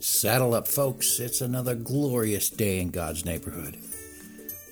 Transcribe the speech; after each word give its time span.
Saddle 0.00 0.54
up, 0.54 0.66
folks. 0.66 1.20
It's 1.20 1.42
another 1.42 1.74
glorious 1.74 2.48
day 2.48 2.80
in 2.80 2.90
God's 2.90 3.26
neighborhood. 3.26 3.76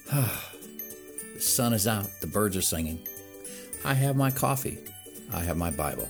the 0.11 1.39
sun 1.39 1.75
is 1.75 1.87
out, 1.87 2.09
the 2.23 2.27
birds 2.27 2.57
are 2.57 2.63
singing. 2.63 3.07
I 3.85 3.93
have 3.93 4.17
my 4.17 4.31
coffee, 4.31 4.79
I 5.31 5.41
have 5.41 5.59
my 5.59 5.71
Bible. 5.71 6.09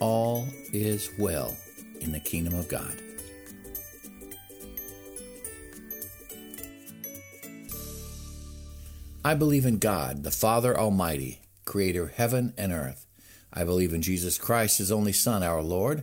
All 0.00 0.48
is 0.72 1.08
well 1.20 1.56
in 2.00 2.10
the 2.10 2.18
kingdom 2.18 2.54
of 2.54 2.66
God. 2.66 3.00
I 9.24 9.34
believe 9.34 9.66
in 9.66 9.78
God, 9.78 10.24
the 10.24 10.32
Father 10.32 10.76
Almighty, 10.76 11.42
creator 11.64 12.02
of 12.02 12.14
heaven 12.14 12.54
and 12.58 12.72
earth. 12.72 13.06
I 13.52 13.62
believe 13.62 13.94
in 13.94 14.02
Jesus 14.02 14.36
Christ, 14.36 14.78
his 14.78 14.90
only 14.90 15.12
Son, 15.12 15.44
our 15.44 15.62
Lord 15.62 16.02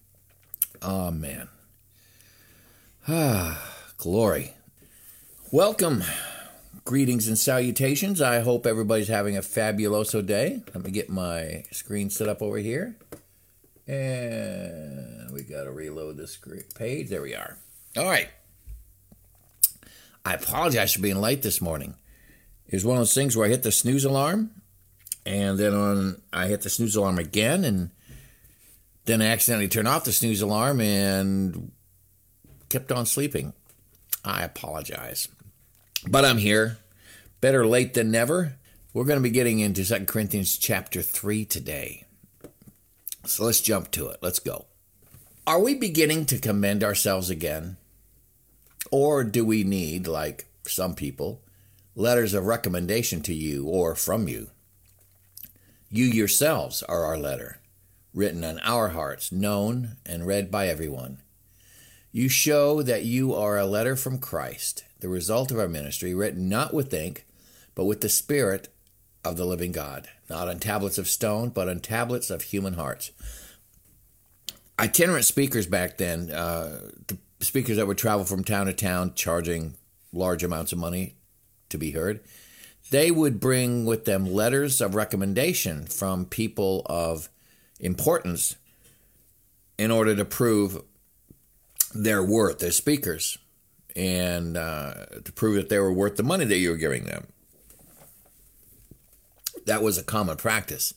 Amen. 0.83 1.47
Ah, 3.07 3.75
glory. 3.97 4.53
Welcome. 5.51 6.03
Greetings 6.83 7.27
and 7.27 7.37
salutations. 7.37 8.19
I 8.19 8.39
hope 8.39 8.65
everybody's 8.65 9.07
having 9.07 9.37
a 9.37 9.41
fabuloso 9.41 10.25
day. 10.25 10.63
Let 10.73 10.83
me 10.83 10.89
get 10.89 11.09
my 11.09 11.65
screen 11.71 12.09
set 12.09 12.27
up 12.27 12.41
over 12.41 12.57
here. 12.57 12.95
And 13.87 15.31
we 15.31 15.43
got 15.43 15.65
to 15.65 15.71
reload 15.71 16.17
this 16.17 16.39
page. 16.73 17.09
There 17.09 17.21
we 17.21 17.35
are. 17.35 17.57
All 17.95 18.05
right. 18.05 18.29
I 20.25 20.33
apologize 20.33 20.93
for 20.93 21.01
being 21.01 21.21
late 21.21 21.43
this 21.43 21.61
morning. 21.61 21.93
It 22.67 22.73
was 22.73 22.85
one 22.85 22.97
of 22.97 23.01
those 23.01 23.13
things 23.13 23.35
where 23.37 23.45
I 23.45 23.49
hit 23.49 23.63
the 23.63 23.71
snooze 23.71 24.05
alarm, 24.05 24.51
and 25.25 25.59
then 25.59 25.73
on 25.73 26.21
I 26.31 26.47
hit 26.47 26.61
the 26.61 26.69
snooze 26.69 26.95
alarm 26.95 27.19
again, 27.19 27.63
and 27.65 27.89
then 29.05 29.21
I 29.21 29.27
accidentally 29.27 29.67
turned 29.67 29.87
off 29.87 30.03
the 30.03 30.11
snooze 30.11 30.41
alarm 30.41 30.79
and 30.79 31.71
kept 32.69 32.91
on 32.91 33.05
sleeping. 33.05 33.53
I 34.23 34.43
apologize. 34.43 35.27
But 36.07 36.25
I'm 36.25 36.37
here. 36.37 36.77
Better 37.39 37.65
late 37.65 37.93
than 37.93 38.11
never. 38.11 38.53
We're 38.93 39.05
going 39.05 39.19
to 39.19 39.23
be 39.23 39.31
getting 39.31 39.59
into 39.59 39.85
2 39.85 40.05
Corinthians 40.05 40.57
chapter 40.57 41.01
3 41.01 41.45
today. 41.45 42.05
So 43.25 43.45
let's 43.45 43.61
jump 43.61 43.91
to 43.91 44.07
it. 44.09 44.17
Let's 44.21 44.39
go. 44.39 44.65
Are 45.47 45.59
we 45.59 45.73
beginning 45.73 46.25
to 46.27 46.37
commend 46.37 46.83
ourselves 46.83 47.29
again? 47.29 47.77
Or 48.91 49.23
do 49.23 49.45
we 49.45 49.63
need, 49.63 50.07
like 50.07 50.45
some 50.67 50.93
people, 50.93 51.41
letters 51.95 52.33
of 52.33 52.45
recommendation 52.45 53.21
to 53.21 53.33
you 53.33 53.65
or 53.65 53.95
from 53.95 54.27
you? 54.27 54.51
You 55.89 56.05
yourselves 56.05 56.83
are 56.83 57.05
our 57.05 57.17
letter 57.17 57.60
written 58.13 58.43
on 58.43 58.59
our 58.59 58.89
hearts, 58.89 59.31
known 59.31 59.97
and 60.05 60.27
read 60.27 60.51
by 60.51 60.67
everyone. 60.67 61.19
You 62.11 62.27
show 62.27 62.81
that 62.81 63.05
you 63.05 63.33
are 63.33 63.57
a 63.57 63.65
letter 63.65 63.95
from 63.95 64.17
Christ, 64.17 64.83
the 64.99 65.07
result 65.07 65.51
of 65.51 65.59
our 65.59 65.69
ministry, 65.69 66.13
written 66.13 66.49
not 66.49 66.73
with 66.73 66.93
ink, 66.93 67.25
but 67.73 67.85
with 67.85 68.01
the 68.01 68.09
Spirit 68.09 68.67
of 69.23 69.37
the 69.37 69.45
living 69.45 69.71
God, 69.71 70.09
not 70.29 70.49
on 70.49 70.59
tablets 70.59 70.97
of 70.97 71.07
stone, 71.07 71.49
but 71.49 71.69
on 71.69 71.79
tablets 71.79 72.29
of 72.29 72.41
human 72.41 72.73
hearts. 72.73 73.11
Itinerant 74.79 75.25
speakers 75.25 75.67
back 75.67 75.97
then, 75.97 76.31
uh, 76.31 76.89
the 77.07 77.17
speakers 77.39 77.77
that 77.77 77.87
would 77.87 77.97
travel 77.97 78.25
from 78.25 78.43
town 78.43 78.65
to 78.65 78.73
town 78.73 79.13
charging 79.15 79.75
large 80.11 80.43
amounts 80.43 80.71
of 80.71 80.79
money 80.79 81.15
to 81.69 81.77
be 81.77 81.91
heard, 81.91 82.19
they 82.89 83.09
would 83.09 83.39
bring 83.39 83.85
with 83.85 84.05
them 84.05 84.25
letters 84.25 84.81
of 84.81 84.95
recommendation 84.95 85.85
from 85.85 86.25
people 86.25 86.81
of 86.87 87.29
importance 87.81 88.55
in 89.77 89.91
order 89.91 90.15
to 90.15 90.23
prove 90.23 90.81
their 91.93 92.23
worth 92.23 92.63
as 92.63 92.75
speakers 92.75 93.37
and 93.95 94.55
uh, 94.55 94.93
to 95.25 95.31
prove 95.33 95.55
that 95.55 95.69
they 95.69 95.79
were 95.79 95.91
worth 95.91 96.15
the 96.15 96.23
money 96.23 96.45
that 96.45 96.57
you 96.57 96.69
were 96.69 96.77
giving 96.77 97.05
them. 97.05 97.27
That 99.65 99.83
was 99.83 99.97
a 99.97 100.03
common 100.03 100.37
practice. 100.37 100.93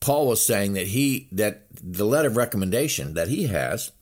Paul 0.00 0.26
was 0.26 0.44
saying 0.44 0.72
that 0.72 0.88
he 0.88 1.28
that 1.30 1.66
the 1.70 2.04
letter 2.04 2.28
of 2.28 2.36
recommendation 2.36 3.14
that 3.14 3.28
he 3.28 3.46
has 3.46 3.92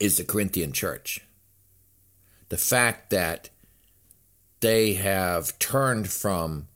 is 0.00 0.16
the 0.16 0.24
Corinthian 0.24 0.72
church. 0.72 1.20
The 2.48 2.56
fact 2.56 3.10
that 3.10 3.50
they 4.60 4.94
have 4.94 5.58
turned 5.58 6.08
from 6.08 6.68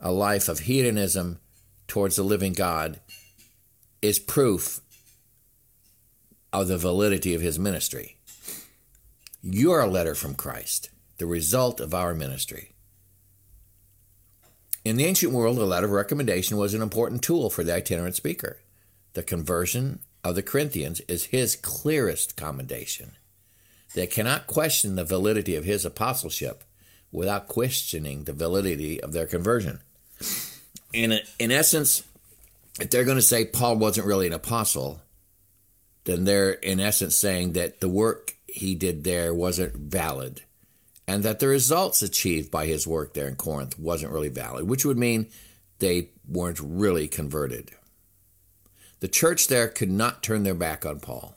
a 0.00 0.10
life 0.10 0.48
of 0.48 0.60
hedonism 0.60 1.38
towards 1.86 2.16
the 2.16 2.22
living 2.22 2.52
God 2.52 3.00
is 4.02 4.18
proof 4.18 4.80
of 6.52 6.68
the 6.68 6.78
validity 6.78 7.34
of 7.34 7.40
his 7.40 7.58
ministry. 7.58 8.16
You're 9.42 9.80
a 9.80 9.86
letter 9.86 10.14
from 10.14 10.34
Christ, 10.34 10.90
the 11.18 11.26
result 11.26 11.80
of 11.80 11.94
our 11.94 12.14
ministry. 12.14 12.72
In 14.84 14.96
the 14.96 15.04
ancient 15.04 15.32
world, 15.32 15.58
a 15.58 15.64
letter 15.64 15.86
of 15.86 15.92
recommendation 15.92 16.56
was 16.56 16.72
an 16.72 16.82
important 16.82 17.22
tool 17.22 17.50
for 17.50 17.64
the 17.64 17.74
itinerant 17.74 18.14
speaker. 18.14 18.60
The 19.14 19.22
conversion 19.22 20.00
of 20.22 20.34
the 20.34 20.42
Corinthians 20.42 21.00
is 21.08 21.26
his 21.26 21.56
clearest 21.56 22.36
commendation. 22.36 23.16
They 23.94 24.06
cannot 24.06 24.46
question 24.46 24.94
the 24.94 25.04
validity 25.04 25.56
of 25.56 25.64
his 25.64 25.84
apostleship 25.84 26.64
without 27.10 27.48
questioning 27.48 28.24
the 28.24 28.32
validity 28.32 29.00
of 29.00 29.12
their 29.12 29.26
conversion 29.26 29.80
in 30.96 31.20
in 31.38 31.52
essence, 31.52 32.02
if 32.80 32.90
they're 32.90 33.04
going 33.04 33.18
to 33.18 33.22
say 33.22 33.44
Paul 33.44 33.76
wasn't 33.76 34.06
really 34.06 34.26
an 34.26 34.32
apostle, 34.32 35.02
then 36.04 36.24
they're 36.24 36.52
in 36.52 36.80
essence 36.80 37.14
saying 37.16 37.52
that 37.52 37.80
the 37.80 37.88
work 37.88 38.34
he 38.46 38.74
did 38.74 39.04
there 39.04 39.34
wasn't 39.34 39.76
valid, 39.76 40.42
and 41.06 41.22
that 41.22 41.38
the 41.38 41.48
results 41.48 42.02
achieved 42.02 42.50
by 42.50 42.66
his 42.66 42.86
work 42.86 43.14
there 43.14 43.28
in 43.28 43.36
Corinth 43.36 43.78
wasn't 43.78 44.12
really 44.12 44.28
valid, 44.28 44.68
which 44.68 44.84
would 44.84 44.98
mean 44.98 45.28
they 45.78 46.10
weren't 46.26 46.60
really 46.60 47.06
converted. 47.06 47.70
The 49.00 49.08
church 49.08 49.48
there 49.48 49.68
could 49.68 49.90
not 49.90 50.22
turn 50.22 50.42
their 50.42 50.54
back 50.54 50.86
on 50.86 51.00
Paul, 51.00 51.36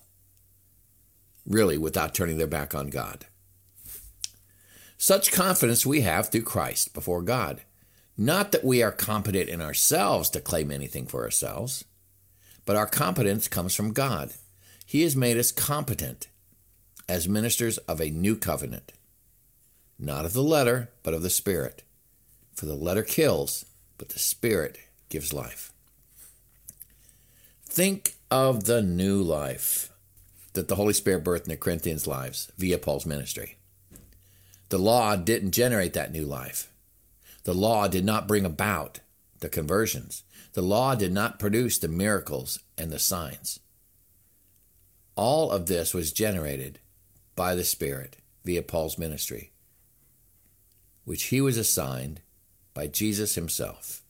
really, 1.45 1.77
without 1.77 2.15
turning 2.15 2.37
their 2.37 2.47
back 2.47 2.73
on 2.73 2.89
God. 2.89 3.25
Such 4.97 5.31
confidence 5.31 5.85
we 5.85 6.01
have 6.01 6.29
through 6.29 6.43
Christ 6.43 6.93
before 6.93 7.21
God. 7.21 7.61
Not 8.21 8.51
that 8.51 8.65
we 8.65 8.83
are 8.83 8.91
competent 8.91 9.47
in 9.47 9.61
ourselves 9.61 10.29
to 10.31 10.41
claim 10.41 10.71
anything 10.71 11.07
for 11.07 11.23
ourselves, 11.23 11.85
but 12.65 12.75
our 12.75 12.85
competence 12.85 13.47
comes 13.47 13.73
from 13.73 13.93
God. 13.93 14.33
He 14.85 15.03
has 15.03 15.15
made 15.15 15.37
us 15.37 15.53
competent 15.53 16.27
as 17.07 17.29
ministers 17.29 17.77
of 17.77 18.01
a 18.01 18.09
new 18.09 18.35
covenant, 18.35 18.91
not 19.97 20.25
of 20.25 20.33
the 20.33 20.43
letter, 20.43 20.89
but 21.01 21.13
of 21.13 21.21
the 21.21 21.29
Spirit. 21.29 21.83
For 22.53 22.65
the 22.65 22.75
letter 22.75 23.03
kills, 23.03 23.63
but 23.97 24.09
the 24.09 24.19
Spirit 24.19 24.79
gives 25.07 25.31
life. 25.31 25.71
Think 27.63 28.15
of 28.29 28.65
the 28.65 28.81
new 28.81 29.23
life 29.23 29.93
that 30.55 30.67
the 30.67 30.75
Holy 30.75 30.93
Spirit 30.93 31.23
birthed 31.23 31.43
in 31.43 31.51
the 31.51 31.55
Corinthians' 31.55 32.05
lives 32.05 32.51
via 32.57 32.79
Paul's 32.79 33.05
ministry. 33.05 33.55
The 34.67 34.77
law 34.77 35.15
didn't 35.15 35.51
generate 35.51 35.93
that 35.93 36.11
new 36.11 36.25
life. 36.25 36.69
The 37.43 37.53
law 37.53 37.87
did 37.87 38.05
not 38.05 38.27
bring 38.27 38.45
about 38.45 38.99
the 39.39 39.49
conversions. 39.49 40.23
The 40.53 40.61
law 40.61 40.95
did 40.95 41.11
not 41.11 41.39
produce 41.39 41.77
the 41.77 41.87
miracles 41.87 42.59
and 42.77 42.91
the 42.91 42.99
signs. 42.99 43.59
All 45.15 45.51
of 45.51 45.67
this 45.67 45.93
was 45.93 46.13
generated 46.13 46.79
by 47.35 47.55
the 47.55 47.63
Spirit 47.63 48.17
via 48.43 48.61
Paul's 48.61 48.97
ministry, 48.97 49.51
which 51.05 51.23
he 51.25 51.41
was 51.41 51.57
assigned 51.57 52.21
by 52.73 52.87
Jesus 52.87 53.35
himself. 53.35 54.01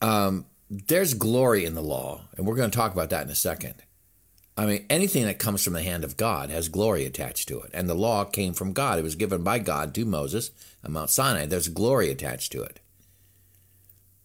Um, 0.00 0.46
there's 0.68 1.14
glory 1.14 1.64
in 1.64 1.74
the 1.74 1.82
law, 1.82 2.22
and 2.36 2.46
we're 2.46 2.56
going 2.56 2.70
to 2.70 2.76
talk 2.76 2.92
about 2.92 3.10
that 3.10 3.24
in 3.24 3.30
a 3.30 3.36
second. 3.36 3.82
I 4.56 4.66
mean, 4.66 4.84
anything 4.90 5.24
that 5.24 5.38
comes 5.38 5.64
from 5.64 5.72
the 5.72 5.82
hand 5.82 6.04
of 6.04 6.16
God 6.16 6.50
has 6.50 6.68
glory 6.68 7.06
attached 7.06 7.48
to 7.48 7.60
it. 7.60 7.70
And 7.72 7.88
the 7.88 7.94
law 7.94 8.24
came 8.24 8.52
from 8.52 8.74
God. 8.74 8.98
It 8.98 9.02
was 9.02 9.14
given 9.14 9.42
by 9.42 9.58
God 9.58 9.94
to 9.94 10.04
Moses 10.04 10.50
on 10.84 10.92
Mount 10.92 11.10
Sinai. 11.10 11.46
There's 11.46 11.68
glory 11.68 12.10
attached 12.10 12.52
to 12.52 12.62
it. 12.62 12.80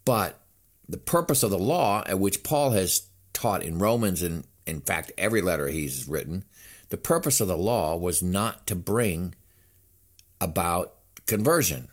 But 0.04 0.40
the 0.88 0.98
purpose 0.98 1.44
of 1.44 1.52
the 1.52 1.58
law, 1.58 2.04
at 2.06 2.20
which 2.20 2.44
Paul 2.44 2.72
has 2.72 3.08
taught 3.34 3.64
in 3.64 3.80
Romans 3.80 4.22
and, 4.22 4.46
in 4.66 4.82
fact, 4.82 5.12
every 5.18 5.42
letter 5.42 5.68
he's 5.68 6.08
written, 6.08 6.44
the 6.90 6.98
purpose 6.98 7.40
of 7.40 7.48
the 7.48 7.58
law 7.58 7.96
was 7.96 8.22
not 8.22 8.68
to 8.68 8.76
bring 8.76 9.34
about 10.40 10.94
conversion. 11.26 11.90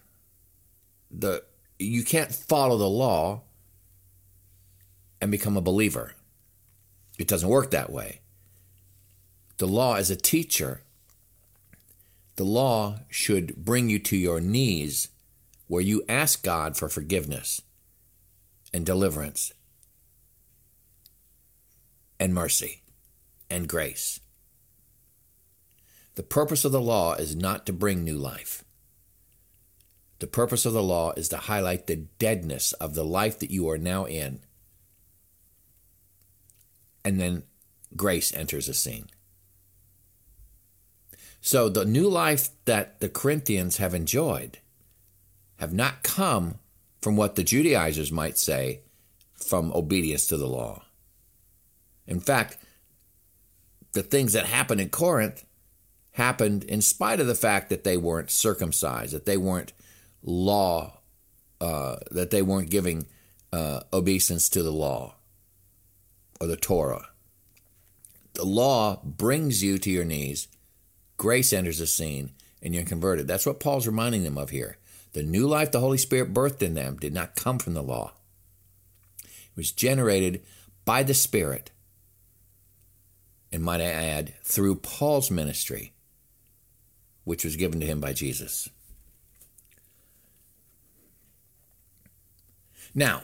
The 1.11 1.45
you 1.79 2.05
can't 2.05 2.33
follow 2.33 2.79
the 2.79 2.89
law 2.89 3.43
and 5.21 5.31
become 5.31 5.57
a 5.57 5.61
believer. 5.61 6.15
It 7.19 7.29
doesn't 7.29 7.49
work 7.49 7.71
that 7.73 7.91
way. 7.91 8.21
The 9.59 9.67
law 9.67 9.95
as 9.95 10.11
a 10.11 10.17
teacher, 10.17 10.83
the 12.37 12.45
law 12.45 13.01
should 13.09 13.57
bring 13.57 13.89
you 13.89 13.99
to 14.01 14.17
your 14.17 14.41
knees 14.41 15.09
where 15.69 15.83
you 15.83 16.05
ask 16.09 16.43
God 16.43 16.77
for 16.77 16.89
forgiveness 16.89 17.63
and 18.73 18.85
deliverance 18.85 19.53
and 22.19 22.35
mercy 22.35 22.83
and 23.49 23.69
grace. 23.69 24.21
The 26.17 26.23
purpose 26.23 26.65
of 26.65 26.73
the 26.73 26.81
law 26.81 27.15
is 27.15 27.35
not 27.35 27.67
to 27.67 27.73
bring 27.73 28.05
new 28.05 28.19
life. 28.19 28.65
The 30.21 30.27
purpose 30.27 30.65
of 30.65 30.73
the 30.73 30.83
law 30.83 31.13
is 31.17 31.29
to 31.31 31.37
highlight 31.37 31.87
the 31.87 32.07
deadness 32.19 32.73
of 32.75 32.95
the 32.95 33.05
life 33.05 33.39
that 33.41 33.51
you 33.51 33.69
are 33.69 33.79
now 33.79 34.05
in. 34.05 34.41
And 37.05 37.21
then 37.21 37.45
grace 37.97 38.33
enters 38.33 38.67
the 38.67 38.75
scene. 38.75 39.07
So 41.47 41.69
the 41.69 41.85
new 41.85 42.09
life 42.09 42.49
that 42.65 43.01
the 43.01 43.09
Corinthians 43.11 43.77
have 43.77 43.93
enjoyed 43.93 44.61
have 45.57 45.75
not 45.75 46.03
come 46.03 46.55
from 47.03 47.17
what 47.17 47.37
the 47.37 47.45
Judaizers 47.45 48.11
might 48.11 48.39
say 48.39 48.81
from 49.35 49.71
obedience 49.73 50.27
to 50.29 50.39
the 50.39 50.47
law. 50.47 50.85
In 52.07 52.19
fact, 52.19 52.57
the 53.93 54.03
things 54.03 54.33
that 54.33 54.47
happened 54.47 54.81
in 54.81 54.89
Corinth 54.89 55.45
happened 56.13 56.65
in 56.65 56.81
spite 56.81 57.21
of 57.21 57.27
the 57.27 57.35
fact 57.35 57.69
that 57.69 57.85
they 57.85 57.99
weren't 57.99 58.31
circumcised, 58.31 59.13
that 59.13 59.27
they 59.27 59.37
weren't 59.37 59.75
law, 60.23 60.99
uh, 61.61 61.97
that 62.11 62.31
they 62.31 62.41
weren't 62.41 62.71
giving 62.71 63.05
uh, 63.53 63.81
obeisance 63.93 64.49
to 64.49 64.63
the 64.63 64.73
law 64.73 65.17
or 66.41 66.47
the 66.47 66.57
Torah. 66.57 67.09
The 68.33 68.47
law 68.47 68.99
brings 69.05 69.63
you 69.63 69.77
to 69.77 69.91
your 69.91 70.07
knees, 70.07 70.49
grace 71.17 71.53
enters 71.53 71.79
the 71.79 71.87
scene, 71.87 72.33
and 72.63 72.75
you're 72.75 72.85
converted. 72.85 73.27
That's 73.27 73.47
what 73.47 73.61
Paul's 73.61 73.87
reminding 73.87 74.25
them 74.25 74.39
of 74.39 74.51
here. 74.51 74.79
The 75.13 75.23
new 75.23 75.47
life 75.47 75.71
the 75.71 75.81
Holy 75.81 75.99
Spirit 75.99 76.35
birthed 76.35 76.63
in 76.63 76.75
them 76.75 76.97
did 76.97 77.13
not 77.15 77.37
come 77.37 77.59
from 77.59 77.75
the 77.75 77.83
law, 77.83 78.13
it 79.23 79.57
was 79.57 79.73
generated 79.73 80.43
by 80.85 81.03
the 81.03 81.15
Spirit. 81.15 81.71
And 83.53 83.63
might 83.63 83.81
I 83.81 83.85
add, 83.85 84.35
through 84.43 84.77
Paul's 84.77 85.31
ministry, 85.31 85.93
which 87.23 87.45
was 87.45 87.55
given 87.55 87.79
to 87.79 87.87
him 87.87 88.01
by 88.01 88.13
Jesus. 88.13 88.69
Now, 92.93 93.23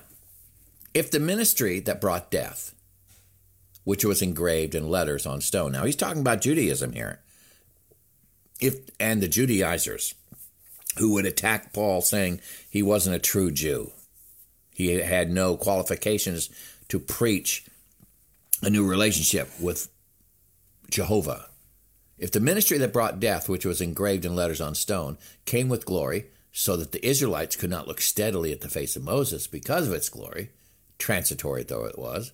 if 0.95 1.11
the 1.11 1.21
ministry 1.21 1.81
that 1.81 2.01
brought 2.01 2.31
death, 2.31 2.75
which 3.83 4.05
was 4.05 4.23
engraved 4.23 4.75
in 4.75 4.89
letters 4.89 5.27
on 5.27 5.41
stone, 5.41 5.73
now 5.73 5.85
he's 5.85 5.97
talking 5.97 6.21
about 6.21 6.41
Judaism 6.41 6.93
here, 6.93 7.21
if 8.61 8.89
and 8.99 9.23
the 9.23 9.29
Judaizers 9.29 10.15
who 10.99 11.13
would 11.13 11.27
attack 11.27 11.73
Paul 11.73 12.01
saying 12.01 12.41
he 12.69 12.83
wasn't 12.83 13.17
a 13.17 13.21
true 13.21 13.51
Jew. 13.51 13.93
He 14.75 14.89
had 15.01 15.31
no 15.31 15.57
qualifications 15.57 16.51
to 16.89 16.99
preach 16.99 17.65
a 18.63 18.71
new 18.71 18.89
relationship 18.89 19.49
with 19.61 19.89
Jehovah. 20.91 21.47
If 22.19 22.33
the 22.33 22.41
ministry 22.41 22.77
that 22.79 22.93
brought 22.93 23.21
death, 23.21 23.49
which 23.49 23.65
was 23.65 23.81
engraved 23.81 24.25
in 24.25 24.37
letters 24.37 24.61
on 24.61 24.75
stone, 24.75 25.17
came 25.47 25.69
with 25.69 25.87
glory, 25.87 26.27
so 26.53 26.77
that 26.77 26.93
the 26.93 27.07
Israelites 27.07 27.57
could 27.57 27.71
not 27.71 27.87
look 27.87 28.01
steadily 28.01 28.53
at 28.53 28.61
the 28.61 28.69
face 28.69 28.97
of 28.97 29.05
Moses 29.05 29.47
because 29.47 29.87
of 29.87 29.95
its 29.95 30.09
glory, 30.09 30.51
transitory 30.99 31.63
though 31.63 31.85
it 31.85 31.99
was, 31.99 32.33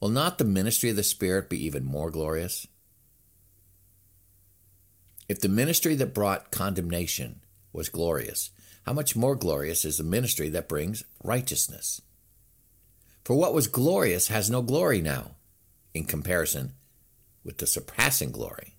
will 0.00 0.08
not 0.08 0.38
the 0.38 0.44
ministry 0.44 0.90
of 0.90 0.96
the 0.96 1.02
Spirit 1.02 1.50
be 1.50 1.62
even 1.62 1.84
more 1.84 2.10
glorious? 2.10 2.66
If 5.28 5.40
the 5.40 5.48
ministry 5.48 5.94
that 5.96 6.14
brought 6.14 6.50
condemnation 6.50 7.40
was 7.72 7.90
glorious, 7.90 8.50
how 8.86 8.94
much 8.94 9.14
more 9.14 9.36
glorious 9.36 9.84
is 9.84 9.98
the 9.98 10.04
ministry 10.04 10.48
that 10.48 10.68
brings 10.68 11.04
righteousness? 11.22 12.00
For 13.24 13.34
what 13.34 13.52
was 13.52 13.66
glorious 13.66 14.28
has 14.28 14.48
no 14.48 14.62
glory 14.62 15.02
now 15.02 15.32
in 15.92 16.04
comparison 16.04 16.72
with 17.44 17.58
the 17.58 17.66
surpassing 17.66 18.30
glory. 18.30 18.76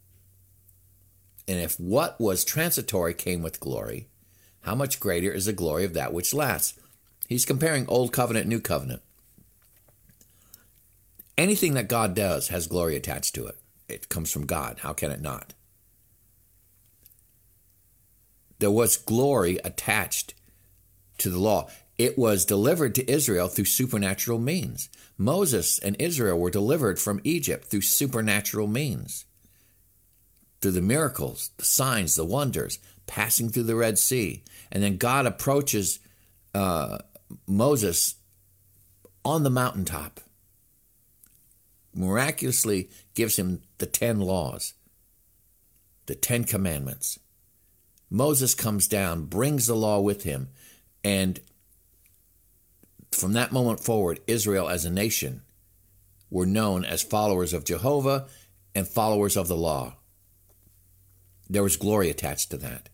And 1.47 1.59
if 1.59 1.79
what 1.79 2.19
was 2.19 2.43
transitory 2.43 3.13
came 3.13 3.43
with 3.43 3.59
glory, 3.59 4.07
how 4.61 4.73
much 4.73 4.99
greater 4.99 5.31
is 5.31 5.45
the 5.45 5.53
glory 5.53 5.85
of 5.85 5.93
that 5.93 6.13
which 6.13 6.33
lasts? 6.33 6.79
He's 7.27 7.45
comparing 7.45 7.87
Old 7.87 8.11
Covenant, 8.11 8.47
New 8.47 8.59
Covenant. 8.59 9.03
Anything 11.37 11.75
that 11.75 11.87
God 11.87 12.15
does 12.15 12.47
has 12.47 12.65
glory 12.65 12.95
attached 12.95 13.35
to 13.35 13.45
it. 13.45 13.57
It 13.87 14.09
comes 14.09 14.31
from 14.31 14.47
God. 14.47 14.79
How 14.79 14.93
can 14.93 15.11
it 15.11 15.21
not? 15.21 15.53
There 18.59 18.71
was 18.71 18.97
glory 18.97 19.57
attached 19.63 20.33
to 21.17 21.29
the 21.29 21.39
law. 21.39 21.69
It 21.97 22.17
was 22.17 22.45
delivered 22.45 22.95
to 22.95 23.11
Israel 23.11 23.47
through 23.47 23.65
supernatural 23.65 24.39
means. 24.39 24.89
Moses 25.17 25.79
and 25.79 25.95
Israel 25.99 26.39
were 26.39 26.49
delivered 26.49 26.99
from 26.99 27.19
Egypt 27.23 27.65
through 27.65 27.81
supernatural 27.81 28.67
means. 28.67 29.25
Through 30.61 30.71
the 30.71 30.81
miracles, 30.81 31.51
the 31.57 31.65
signs, 31.65 32.15
the 32.15 32.25
wonders, 32.25 32.79
passing 33.05 33.49
through 33.49 33.63
the 33.63 33.75
Red 33.75 33.97
Sea. 33.97 34.43
And 34.71 34.83
then 34.83 34.97
God 34.97 35.25
approaches 35.25 35.99
uh, 36.53 36.99
Moses 37.47 38.15
on 39.25 39.43
the 39.43 39.49
mountaintop, 39.49 40.21
miraculously 41.93 42.89
gives 43.13 43.37
him 43.37 43.61
the 43.77 43.85
10 43.85 44.19
laws, 44.19 44.73
the 46.05 46.15
10 46.15 46.45
commandments. 46.45 47.19
Moses 48.09 48.55
comes 48.55 48.87
down, 48.87 49.25
brings 49.25 49.67
the 49.67 49.75
law 49.75 49.99
with 49.99 50.23
him, 50.23 50.49
and 51.03 51.39
from 53.11 53.33
that 53.33 53.51
moment 53.51 53.79
forward, 53.79 54.19
Israel 54.27 54.69
as 54.69 54.85
a 54.85 54.89
nation 54.89 55.41
were 56.29 56.45
known 56.45 56.85
as 56.85 57.01
followers 57.01 57.53
of 57.53 57.65
Jehovah 57.65 58.27
and 58.75 58.87
followers 58.87 59.35
of 59.35 59.47
the 59.47 59.55
law. 59.55 59.95
There 61.49 61.63
was 61.63 61.77
glory 61.77 62.09
attached 62.09 62.51
to 62.51 62.57
that. 62.57 62.89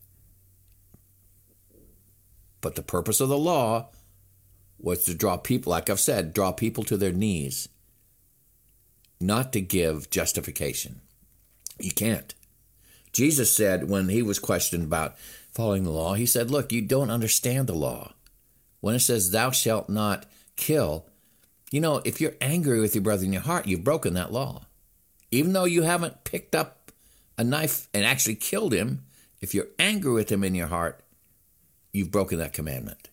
But 2.60 2.74
the 2.74 2.82
purpose 2.82 3.20
of 3.20 3.28
the 3.28 3.38
law 3.38 3.90
was 4.78 5.04
to 5.04 5.14
draw 5.14 5.36
people, 5.36 5.70
like 5.70 5.90
I've 5.90 6.00
said, 6.00 6.32
draw 6.32 6.52
people 6.52 6.84
to 6.84 6.96
their 6.96 7.12
knees, 7.12 7.68
not 9.20 9.52
to 9.52 9.60
give 9.60 10.10
justification. 10.10 11.00
You 11.78 11.92
can't. 11.92 12.34
Jesus 13.16 13.50
said 13.50 13.88
when 13.88 14.10
he 14.10 14.20
was 14.20 14.38
questioned 14.38 14.84
about 14.84 15.16
following 15.50 15.84
the 15.84 15.90
law, 15.90 16.12
he 16.12 16.26
said, 16.26 16.50
Look, 16.50 16.70
you 16.70 16.82
don't 16.82 17.10
understand 17.10 17.66
the 17.66 17.72
law. 17.72 18.12
When 18.80 18.94
it 18.94 18.98
says, 19.00 19.30
Thou 19.30 19.52
shalt 19.52 19.88
not 19.88 20.26
kill, 20.54 21.06
you 21.72 21.80
know, 21.80 22.02
if 22.04 22.20
you're 22.20 22.36
angry 22.42 22.78
with 22.78 22.94
your 22.94 23.00
brother 23.00 23.24
in 23.24 23.32
your 23.32 23.40
heart, 23.40 23.66
you've 23.66 23.82
broken 23.82 24.12
that 24.14 24.34
law. 24.34 24.66
Even 25.30 25.54
though 25.54 25.64
you 25.64 25.82
haven't 25.82 26.24
picked 26.24 26.54
up 26.54 26.92
a 27.38 27.42
knife 27.42 27.88
and 27.94 28.04
actually 28.04 28.34
killed 28.34 28.74
him, 28.74 29.06
if 29.40 29.54
you're 29.54 29.68
angry 29.78 30.12
with 30.12 30.30
him 30.30 30.44
in 30.44 30.54
your 30.54 30.66
heart, 30.66 31.02
you've 31.94 32.10
broken 32.10 32.38
that 32.38 32.52
commandment. 32.52 33.08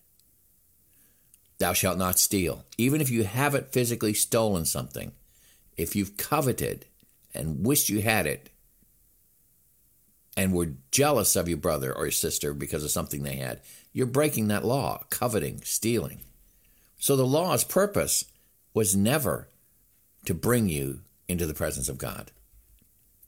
Thou 1.60 1.72
shalt 1.72 1.98
not 1.98 2.19
steal. 2.19 2.65
Even 2.77 3.00
if 3.00 3.10
you 3.10 3.24
haven't 3.24 3.72
physically 3.72 4.13
stolen 4.13 4.65
something, 4.65 5.13
if 5.77 5.95
you've 5.95 6.17
coveted 6.17 6.88
and 7.33 7.65
wished 7.65 7.88
you 7.88 8.01
had 8.01 8.27
it, 8.27 8.50
and 10.36 10.54
were 10.54 10.74
jealous 10.92 11.36
of 11.36 11.48
your 11.48 11.58
brother 11.58 11.94
or 11.94 12.06
your 12.06 12.12
sister 12.12 12.54
because 12.54 12.84
of 12.84 12.92
something 12.92 13.24
they 13.24 13.36
had, 13.36 13.62
you're 13.92 14.08
breaking 14.08 14.48
that 14.48 14.66
law, 14.66 15.04
coveting, 15.10 15.62
stealing. 15.63 16.22
So 16.98 17.16
the 17.16 17.25
law's 17.25 17.63
purpose 17.63 18.25
was 18.74 18.96
never 18.96 19.50
to 20.25 20.34
bring 20.34 20.70
you 20.70 21.02
into 21.28 21.46
the 21.46 21.54
presence 21.54 21.90
of 21.90 21.98
God. 21.98 22.32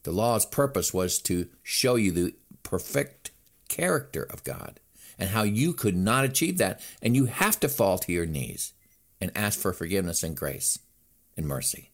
The 0.03 0.11
law's 0.11 0.45
purpose 0.45 0.93
was 0.93 1.19
to 1.23 1.47
show 1.61 1.95
you 1.95 2.11
the 2.11 2.35
perfect 2.63 3.31
character 3.69 4.23
of 4.23 4.43
God 4.43 4.79
and 5.17 5.29
how 5.29 5.43
you 5.43 5.73
could 5.73 5.95
not 5.95 6.25
achieve 6.25 6.57
that. 6.57 6.81
And 7.01 7.15
you 7.15 7.25
have 7.25 7.59
to 7.61 7.69
fall 7.69 7.97
to 7.99 8.11
your 8.11 8.25
knees 8.25 8.73
and 9.21 9.31
ask 9.35 9.59
for 9.59 9.73
forgiveness 9.73 10.23
and 10.23 10.35
grace 10.35 10.79
and 11.37 11.47
mercy. 11.47 11.91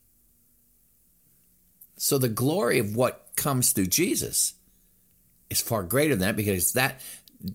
So 1.98 2.18
the 2.18 2.30
glory 2.30 2.80
of 2.80 2.96
what 2.96 3.30
comes 3.36 3.72
through 3.72 3.88
Jesus 3.88 4.56
is 5.52 5.62
far 5.62 5.84
greater 5.84 6.16
than 6.16 6.28
that 6.28 6.36
because 6.36 6.74
that 6.74 7.00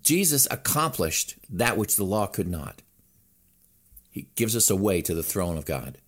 Jesus 0.02 0.46
accomplished 0.50 1.36
that 1.50 1.76
which 1.76 1.96
the 1.96 2.04
law 2.04 2.26
could 2.26 2.48
not. 2.48 2.82
He 4.10 4.28
gives 4.34 4.54
us 4.54 4.70
a 4.70 4.76
way 4.76 5.02
to 5.02 5.14
the 5.14 5.22
throne 5.22 5.56
of 5.56 5.64
God. 5.64 5.98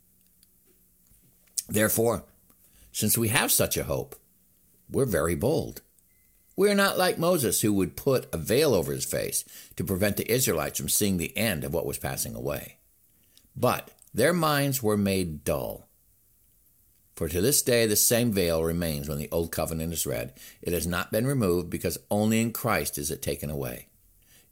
Therefore, 1.68 2.24
since 2.92 3.18
we 3.18 3.28
have 3.28 3.52
such 3.52 3.76
a 3.76 3.84
hope, 3.84 4.16
we're 4.90 5.04
very 5.04 5.34
bold. 5.34 5.82
We 6.56 6.70
are 6.70 6.74
not 6.74 6.98
like 6.98 7.18
Moses, 7.18 7.60
who 7.60 7.72
would 7.74 7.96
put 7.96 8.26
a 8.34 8.38
veil 8.38 8.74
over 8.74 8.92
his 8.92 9.04
face 9.04 9.44
to 9.76 9.84
prevent 9.84 10.16
the 10.16 10.30
Israelites 10.30 10.78
from 10.78 10.88
seeing 10.88 11.16
the 11.16 11.36
end 11.36 11.62
of 11.62 11.72
what 11.72 11.86
was 11.86 11.98
passing 11.98 12.34
away. 12.34 12.78
But 13.54 13.90
their 14.12 14.32
minds 14.32 14.82
were 14.82 14.96
made 14.96 15.44
dull. 15.44 15.87
For 17.18 17.28
to 17.28 17.40
this 17.40 17.62
day 17.62 17.84
the 17.84 17.96
same 17.96 18.30
veil 18.30 18.62
remains 18.62 19.08
when 19.08 19.18
the 19.18 19.28
Old 19.32 19.50
Covenant 19.50 19.92
is 19.92 20.06
read. 20.06 20.34
It 20.62 20.72
has 20.72 20.86
not 20.86 21.10
been 21.10 21.26
removed 21.26 21.68
because 21.68 21.98
only 22.12 22.40
in 22.40 22.52
Christ 22.52 22.96
is 22.96 23.10
it 23.10 23.22
taken 23.22 23.50
away. 23.50 23.88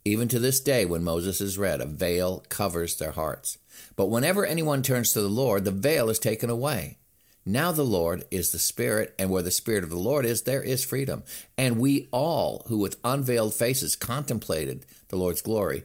Even 0.04 0.26
to 0.26 0.40
this 0.40 0.58
day, 0.58 0.84
when 0.84 1.04
Moses 1.04 1.40
is 1.40 1.58
read, 1.58 1.80
a 1.80 1.86
veil 1.86 2.44
covers 2.48 2.96
their 2.96 3.12
hearts. 3.12 3.58
But 3.94 4.06
whenever 4.06 4.44
anyone 4.44 4.82
turns 4.82 5.12
to 5.12 5.20
the 5.20 5.28
Lord, 5.28 5.64
the 5.64 5.70
veil 5.70 6.10
is 6.10 6.18
taken 6.18 6.50
away. 6.50 6.98
Now 7.44 7.70
the 7.70 7.84
Lord 7.84 8.24
is 8.32 8.50
the 8.50 8.58
Spirit, 8.58 9.14
and 9.16 9.30
where 9.30 9.44
the 9.44 9.52
Spirit 9.52 9.84
of 9.84 9.90
the 9.90 9.96
Lord 9.96 10.26
is, 10.26 10.42
there 10.42 10.60
is 10.60 10.84
freedom. 10.84 11.22
And 11.56 11.78
we 11.78 12.08
all, 12.10 12.64
who 12.66 12.78
with 12.78 12.98
unveiled 13.04 13.54
faces 13.54 13.94
contemplated 13.94 14.86
the 15.06 15.16
Lord's 15.16 15.40
glory, 15.40 15.84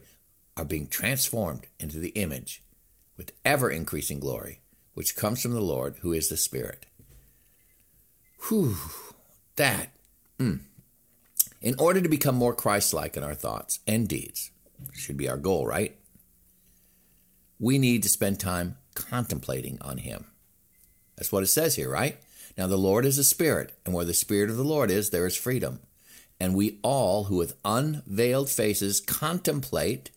are 0.56 0.64
being 0.64 0.88
transformed 0.88 1.68
into 1.78 2.00
the 2.00 2.10
image 2.10 2.64
with 3.16 3.30
ever 3.44 3.70
increasing 3.70 4.18
glory 4.18 4.61
which 4.94 5.16
comes 5.16 5.42
from 5.42 5.52
the 5.52 5.60
Lord, 5.60 5.96
who 6.00 6.12
is 6.12 6.28
the 6.28 6.36
Spirit. 6.36 6.86
Whew, 8.48 8.76
that. 9.56 9.90
Mm. 10.38 10.60
In 11.60 11.74
order 11.78 12.00
to 12.00 12.08
become 12.08 12.34
more 12.34 12.54
Christ 12.54 12.92
like 12.92 13.16
in 13.16 13.22
our 13.22 13.34
thoughts 13.34 13.80
and 13.86 14.08
deeds, 14.08 14.50
should 14.92 15.16
be 15.16 15.28
our 15.28 15.36
goal, 15.36 15.66
right? 15.66 15.96
We 17.58 17.78
need 17.78 18.02
to 18.02 18.08
spend 18.08 18.40
time 18.40 18.76
contemplating 18.94 19.78
on 19.80 19.98
Him. 19.98 20.26
That's 21.16 21.30
what 21.30 21.44
it 21.44 21.48
says 21.48 21.76
here, 21.76 21.90
right? 21.90 22.18
Now, 22.58 22.66
the 22.66 22.76
Lord 22.76 23.04
is 23.04 23.16
a 23.16 23.24
spirit, 23.24 23.72
and 23.86 23.94
where 23.94 24.04
the 24.04 24.12
Spirit 24.12 24.50
of 24.50 24.56
the 24.56 24.64
Lord 24.64 24.90
is, 24.90 25.10
there 25.10 25.26
is 25.26 25.36
freedom. 25.36 25.80
And 26.40 26.54
we 26.54 26.80
all 26.82 27.24
who 27.24 27.36
with 27.36 27.56
unveiled 27.64 28.50
faces 28.50 29.00
contemplate, 29.00 30.10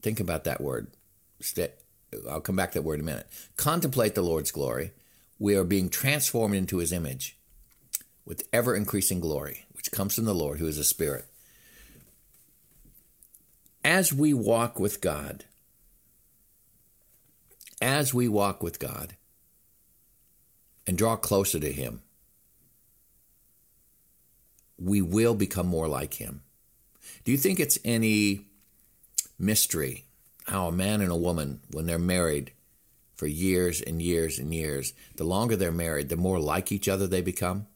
think 0.00 0.20
about 0.20 0.44
that 0.44 0.60
word, 0.60 0.86
I'll 2.28 2.40
come 2.40 2.56
back 2.56 2.72
to 2.72 2.78
that 2.78 2.82
word 2.82 2.94
in 2.94 3.00
a 3.00 3.04
minute. 3.04 3.28
Contemplate 3.56 4.14
the 4.14 4.22
Lord's 4.22 4.50
glory. 4.50 4.92
We 5.38 5.54
are 5.54 5.64
being 5.64 5.88
transformed 5.88 6.54
into 6.54 6.78
his 6.78 6.92
image 6.92 7.36
with 8.24 8.46
ever 8.52 8.74
increasing 8.74 9.20
glory, 9.20 9.64
which 9.72 9.90
comes 9.90 10.14
from 10.14 10.24
the 10.24 10.34
Lord, 10.34 10.58
who 10.58 10.66
is 10.66 10.78
a 10.78 10.84
spirit. 10.84 11.26
As 13.82 14.12
we 14.12 14.34
walk 14.34 14.78
with 14.78 15.00
God, 15.00 15.44
as 17.80 18.12
we 18.12 18.28
walk 18.28 18.62
with 18.62 18.78
God 18.78 19.16
and 20.86 20.98
draw 20.98 21.16
closer 21.16 21.58
to 21.58 21.72
him, 21.72 22.02
we 24.78 25.00
will 25.00 25.34
become 25.34 25.66
more 25.66 25.88
like 25.88 26.14
him. 26.14 26.42
Do 27.24 27.32
you 27.32 27.38
think 27.38 27.58
it's 27.58 27.78
any 27.84 28.46
mystery 29.38 30.04
how 30.50 30.66
a 30.66 30.72
man 30.72 31.00
and 31.00 31.12
a 31.12 31.16
woman, 31.16 31.60
when 31.70 31.86
they're 31.86 31.98
married 31.98 32.52
for 33.14 33.28
years 33.28 33.80
and 33.80 34.02
years 34.02 34.36
and 34.38 34.52
years, 34.52 34.92
the 35.14 35.22
longer 35.22 35.54
they're 35.54 35.70
married, 35.70 36.08
the 36.08 36.16
more 36.16 36.40
like 36.40 36.72
each 36.72 36.88
other 36.88 37.06
they 37.06 37.20
become? 37.20 37.68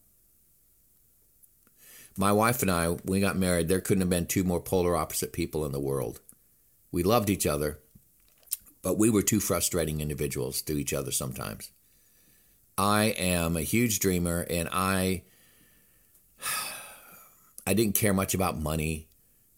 My 2.17 2.33
wife 2.33 2.63
and 2.63 2.71
I, 2.71 2.97
we 3.05 3.21
got 3.21 3.37
married, 3.37 3.69
there 3.69 3.81
couldn't 3.81 4.01
have 4.01 4.11
been 4.11 4.27
two 4.27 4.43
more 4.43 4.61
polar 4.61 4.97
opposite 4.97 5.33
people 5.33 5.65
in 5.65 5.71
the 5.71 5.79
world. 5.79 6.21
We 6.91 7.05
loved 7.05 7.31
each 7.31 7.47
other, 7.47 7.79
but 8.83 8.99
we 8.99 9.09
were 9.09 9.23
two 9.23 9.41
frustrating 9.41 10.01
individuals 10.01 10.61
to 10.63 10.77
each 10.77 10.93
other 10.93 11.13
sometimes. 11.13 11.71
I 12.77 13.05
am 13.17 13.57
a 13.57 13.63
huge 13.63 14.01
dreamer 14.01 14.45
and 14.51 14.69
I 14.73 15.23
I 17.67 17.73
didn't 17.73 17.95
care 17.95 18.13
much 18.13 18.35
about 18.35 18.61
money. 18.61 19.07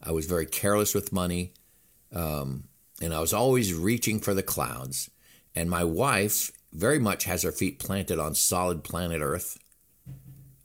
I 0.03 0.13
was 0.13 0.27
very 0.27 0.45
careless 0.45 0.95
with 0.95 1.15
money. 1.15 1.55
Um, 2.13 2.65
and 3.01 3.13
I 3.13 3.21
was 3.21 3.33
always 3.33 3.75
reaching 3.75 4.21
for 4.21 4.35
the 4.35 4.43
clouds. 4.43 5.11
And 5.55 5.71
my 5.71 5.85
wife 5.85 6.51
very 6.73 6.99
much 6.99 7.25
has 7.25 7.43
her 7.43 7.53
feet 7.53 7.79
planted 7.79 8.19
on 8.19 8.35
solid 8.35 8.85
planet 8.85 9.21
Earth 9.23 9.59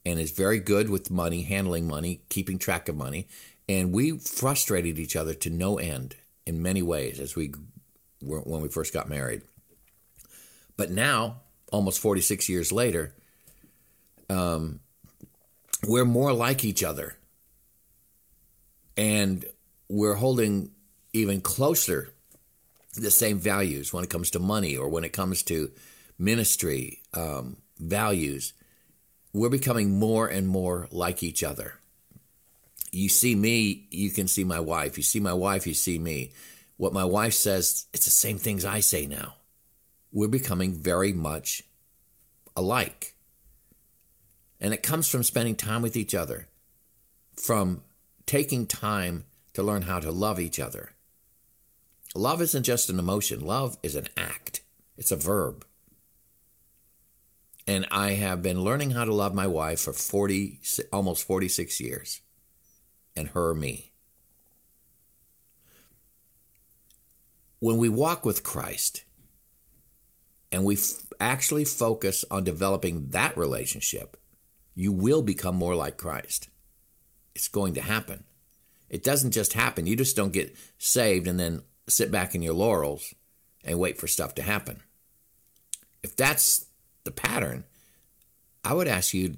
and 0.05 0.19
is 0.19 0.31
very 0.31 0.59
good 0.59 0.89
with 0.89 1.11
money, 1.11 1.43
handling 1.43 1.87
money, 1.87 2.21
keeping 2.29 2.57
track 2.57 2.89
of 2.89 2.95
money. 2.95 3.27
And 3.69 3.91
we 3.91 4.17
frustrated 4.17 4.97
each 4.99 5.15
other 5.15 5.33
to 5.35 5.49
no 5.49 5.77
end 5.77 6.15
in 6.45 6.61
many 6.61 6.81
ways 6.81 7.19
as 7.19 7.35
we 7.35 7.53
were 8.21 8.41
when 8.41 8.61
we 8.61 8.69
first 8.69 8.93
got 8.93 9.09
married. 9.09 9.43
But 10.77 10.89
now, 10.89 11.41
almost 11.71 11.99
46 11.99 12.49
years 12.49 12.71
later, 12.71 13.13
um, 14.29 14.79
we're 15.87 16.05
more 16.05 16.33
like 16.33 16.65
each 16.65 16.83
other. 16.83 17.15
And 18.97 19.45
we're 19.87 20.15
holding 20.15 20.71
even 21.13 21.41
closer 21.41 22.13
the 22.95 23.11
same 23.11 23.39
values 23.39 23.93
when 23.93 24.03
it 24.03 24.09
comes 24.09 24.31
to 24.31 24.39
money 24.39 24.75
or 24.75 24.89
when 24.89 25.03
it 25.03 25.13
comes 25.13 25.43
to 25.43 25.71
ministry 26.17 27.01
um, 27.13 27.57
values. 27.79 28.53
We're 29.33 29.49
becoming 29.49 29.97
more 29.97 30.27
and 30.27 30.47
more 30.47 30.87
like 30.91 31.23
each 31.23 31.43
other. 31.43 31.75
You 32.91 33.07
see 33.07 33.35
me, 33.35 33.87
you 33.89 34.11
can 34.11 34.27
see 34.27 34.43
my 34.43 34.59
wife. 34.59 34.97
You 34.97 35.03
see 35.03 35.21
my 35.21 35.33
wife, 35.33 35.65
you 35.65 35.73
see 35.73 35.97
me. 35.97 36.33
What 36.75 36.93
my 36.93 37.05
wife 37.05 37.33
says, 37.33 37.85
it's 37.93 38.05
the 38.05 38.11
same 38.11 38.37
things 38.37 38.65
I 38.65 38.81
say 38.81 39.05
now. 39.05 39.35
We're 40.11 40.27
becoming 40.27 40.73
very 40.73 41.13
much 41.13 41.63
alike. 42.55 43.15
And 44.59 44.73
it 44.73 44.83
comes 44.83 45.07
from 45.07 45.23
spending 45.23 45.55
time 45.55 45.81
with 45.81 45.95
each 45.95 46.13
other, 46.13 46.47
from 47.37 47.81
taking 48.25 48.67
time 48.67 49.25
to 49.53 49.63
learn 49.63 49.83
how 49.83 49.99
to 49.99 50.11
love 50.11 50.39
each 50.39 50.59
other 50.59 50.91
Love 52.13 52.41
isn't 52.41 52.63
just 52.63 52.89
an 52.89 52.99
emotion, 52.99 53.39
love 53.39 53.77
is 53.81 53.95
an 53.95 54.07
act, 54.17 54.61
it's 54.97 55.11
a 55.11 55.15
verb. 55.15 55.65
And 57.65 57.87
I 57.89 58.11
have 58.11 58.41
been 58.41 58.63
learning 58.63 58.91
how 58.91 59.05
to 59.05 59.13
love 59.13 59.33
my 59.33 59.47
wife 59.47 59.81
for 59.81 59.93
40, 59.93 60.59
almost 60.91 61.25
46 61.25 61.79
years, 61.79 62.21
and 63.15 63.29
her 63.29 63.53
me. 63.53 63.93
When 67.59 67.77
we 67.77 67.87
walk 67.87 68.25
with 68.25 68.43
Christ 68.43 69.05
and 70.51 70.65
we 70.65 70.75
f- 70.75 71.03
actually 71.19 71.63
focus 71.63 72.25
on 72.31 72.43
developing 72.43 73.09
that 73.09 73.37
relationship, 73.37 74.17
you 74.73 74.91
will 74.91 75.21
become 75.21 75.55
more 75.55 75.75
like 75.75 75.95
Christ. 75.95 76.49
It's 77.35 77.47
going 77.47 77.75
to 77.75 77.81
happen. 77.81 78.23
It 78.89 79.03
doesn't 79.03 79.31
just 79.31 79.53
happen. 79.53 79.85
You 79.85 79.95
just 79.95 80.15
don't 80.15 80.33
get 80.33 80.55
saved 80.77 81.27
and 81.27 81.39
then 81.39 81.61
sit 81.91 82.11
back 82.11 82.33
in 82.33 82.41
your 82.41 82.53
laurels 82.53 83.13
and 83.63 83.79
wait 83.79 83.97
for 83.97 84.07
stuff 84.07 84.35
to 84.35 84.41
happen. 84.41 84.81
If 86.03 86.15
that's 86.15 86.65
the 87.03 87.11
pattern, 87.11 87.63
I 88.63 88.73
would 88.73 88.87
ask 88.87 89.13
you 89.13 89.37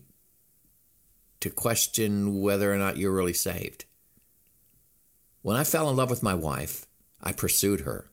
to 1.42 1.50
question 1.50 2.40
whether 2.40 2.74
or 2.74 2.78
not 2.78 2.98
you're 2.98 3.12
really 3.12 3.34
saved. 3.34 3.86
When 5.42 5.58
I 5.58 5.66
fell 5.66 5.90
in 5.90 5.98
love 5.98 6.10
with 6.10 6.24
my 6.24 6.34
wife, 6.34 6.88
I 7.22 7.34
pursued 7.34 7.82
her. 7.82 8.10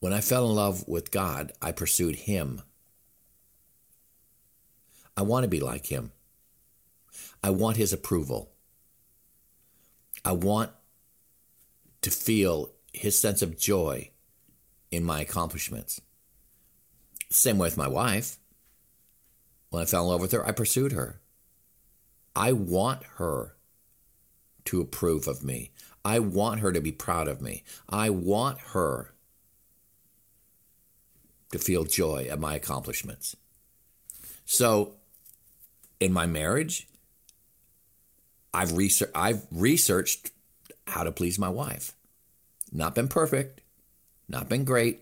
When 0.00 0.12
I 0.12 0.20
fell 0.20 0.48
in 0.48 0.54
love 0.54 0.86
with 0.86 1.10
God, 1.10 1.52
I 1.60 1.72
pursued 1.72 2.16
Him. 2.16 2.62
I 5.16 5.22
want 5.22 5.44
to 5.44 5.48
be 5.48 5.60
like 5.60 5.86
Him. 5.86 6.12
I 7.42 7.50
want 7.50 7.76
His 7.76 7.92
approval. 7.92 8.52
I 10.24 10.32
want 10.32 10.70
to 12.02 12.10
feel 12.10 12.72
his 12.92 13.20
sense 13.20 13.42
of 13.42 13.58
joy 13.58 14.10
in 14.90 15.04
my 15.04 15.20
accomplishments. 15.20 16.00
Same 17.30 17.58
way 17.58 17.66
with 17.66 17.76
my 17.76 17.88
wife. 17.88 18.38
When 19.70 19.82
I 19.82 19.86
fell 19.86 20.04
in 20.04 20.08
love 20.08 20.20
with 20.20 20.32
her, 20.32 20.46
I 20.46 20.52
pursued 20.52 20.92
her. 20.92 21.20
I 22.34 22.52
want 22.52 23.02
her 23.16 23.56
to 24.66 24.80
approve 24.80 25.26
of 25.26 25.42
me. 25.42 25.72
I 26.04 26.20
want 26.20 26.60
her 26.60 26.72
to 26.72 26.80
be 26.80 26.92
proud 26.92 27.28
of 27.28 27.42
me. 27.42 27.64
I 27.88 28.10
want 28.10 28.58
her 28.72 29.12
to 31.52 31.58
feel 31.58 31.84
joy 31.84 32.28
at 32.30 32.38
my 32.38 32.54
accomplishments. 32.54 33.36
So, 34.44 34.94
in 36.00 36.12
my 36.12 36.26
marriage, 36.26 36.88
I've, 38.54 38.76
research, 38.76 39.10
I've 39.14 39.46
researched 39.50 40.30
how 40.90 41.04
to 41.04 41.12
please 41.12 41.38
my 41.38 41.48
wife. 41.48 41.94
Not 42.72 42.94
been 42.94 43.08
perfect, 43.08 43.60
not 44.28 44.48
been 44.48 44.64
great. 44.64 45.00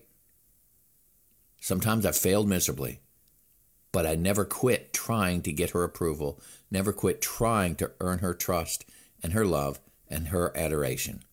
Sometimes 1.59 2.05
I 2.05 2.11
failed 2.11 2.47
miserably, 2.47 2.99
but 3.91 4.05
I 4.05 4.15
never 4.15 4.45
quit 4.45 4.93
trying 4.93 5.41
to 5.43 5.51
get 5.51 5.71
her 5.71 5.83
approval, 5.83 6.39
never 6.71 6.93
quit 6.93 7.21
trying 7.21 7.75
to 7.75 7.91
earn 7.99 8.19
her 8.19 8.33
trust 8.33 8.85
and 9.21 9.33
her 9.33 9.45
love 9.45 9.79
and 10.09 10.29
her 10.29 10.55
adoration. 10.55 11.23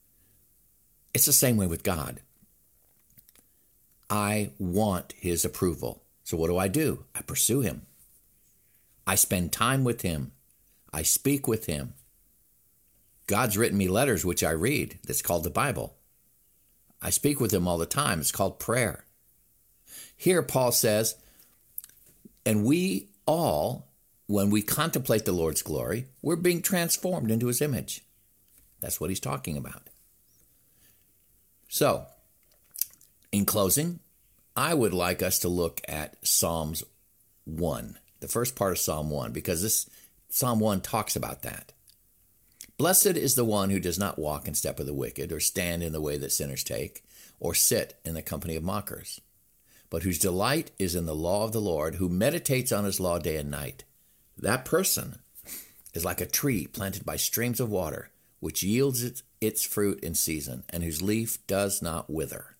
It's 1.12 1.26
the 1.26 1.32
same 1.32 1.56
way 1.56 1.66
with 1.66 1.84
God. 1.84 2.20
I 4.10 4.50
want 4.58 5.14
his 5.16 5.44
approval. 5.44 6.02
So 6.24 6.36
what 6.36 6.48
do 6.48 6.58
I 6.58 6.68
do? 6.68 7.04
I 7.14 7.22
pursue 7.22 7.60
him. 7.60 7.82
I 9.06 9.14
spend 9.14 9.52
time 9.52 9.84
with 9.84 10.02
him. 10.02 10.32
I 10.92 11.02
speak 11.02 11.46
with 11.46 11.66
him. 11.66 11.94
God's 13.26 13.56
written 13.56 13.78
me 13.78 13.88
letters 13.88 14.24
which 14.24 14.42
I 14.44 14.50
read. 14.50 14.98
That's 15.06 15.22
called 15.22 15.44
the 15.44 15.50
Bible. 15.50 15.96
I 17.00 17.10
speak 17.10 17.40
with 17.40 17.52
him 17.52 17.68
all 17.68 17.78
the 17.78 17.86
time. 17.86 18.20
It's 18.20 18.32
called 18.32 18.58
prayer. 18.58 19.04
Here, 20.16 20.42
Paul 20.42 20.72
says, 20.72 21.16
and 22.46 22.64
we 22.64 23.08
all, 23.26 23.88
when 24.26 24.50
we 24.50 24.62
contemplate 24.62 25.24
the 25.24 25.32
Lord's 25.32 25.62
glory, 25.62 26.06
we're 26.22 26.36
being 26.36 26.62
transformed 26.62 27.30
into 27.30 27.46
his 27.46 27.60
image. 27.60 28.02
That's 28.80 29.00
what 29.00 29.10
he's 29.10 29.20
talking 29.20 29.56
about. 29.56 29.88
So, 31.68 32.06
in 33.32 33.44
closing, 33.44 34.00
I 34.56 34.74
would 34.74 34.94
like 34.94 35.22
us 35.22 35.40
to 35.40 35.48
look 35.48 35.80
at 35.88 36.16
Psalms 36.26 36.84
1, 37.44 37.98
the 38.20 38.28
first 38.28 38.54
part 38.56 38.72
of 38.72 38.78
Psalm 38.78 39.10
1, 39.10 39.32
because 39.32 39.62
this 39.62 39.88
Psalm 40.28 40.60
1 40.60 40.80
talks 40.80 41.16
about 41.16 41.42
that. 41.42 41.72
Blessed 42.76 43.16
is 43.16 43.34
the 43.34 43.44
one 43.44 43.70
who 43.70 43.78
does 43.78 43.98
not 43.98 44.18
walk 44.18 44.48
in 44.48 44.54
step 44.54 44.80
of 44.80 44.86
the 44.86 44.94
wicked, 44.94 45.30
or 45.30 45.40
stand 45.40 45.82
in 45.82 45.92
the 45.92 46.00
way 46.00 46.16
that 46.18 46.32
sinners 46.32 46.64
take, 46.64 47.04
or 47.38 47.54
sit 47.54 47.98
in 48.04 48.14
the 48.14 48.22
company 48.22 48.56
of 48.56 48.64
mockers, 48.64 49.20
but 49.90 50.02
whose 50.02 50.18
delight 50.18 50.72
is 50.78 50.94
in 50.94 51.06
the 51.06 51.14
law 51.14 51.44
of 51.44 51.52
the 51.52 51.60
Lord, 51.60 51.96
who 51.96 52.08
meditates 52.08 52.72
on 52.72 52.84
his 52.84 52.98
law 52.98 53.18
day 53.18 53.36
and 53.36 53.50
night. 53.50 53.84
That 54.36 54.64
person 54.64 55.18
is 55.92 56.04
like 56.04 56.20
a 56.20 56.26
tree 56.26 56.66
planted 56.66 57.04
by 57.04 57.16
streams 57.16 57.60
of 57.60 57.70
water, 57.70 58.10
which 58.40 58.64
yields 58.64 59.04
its, 59.04 59.22
its 59.40 59.62
fruit 59.62 60.02
in 60.02 60.14
season, 60.14 60.64
and 60.68 60.82
whose 60.82 61.00
leaf 61.00 61.46
does 61.46 61.80
not 61.80 62.10
wither 62.10 62.56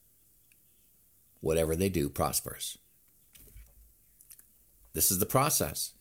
whatever 1.41 1.77
they 1.77 1.91
do 1.91 2.09
prospers. 2.09 2.79
This 4.95 5.11
is 5.11 5.19
the 5.19 5.27
process. 5.27 5.93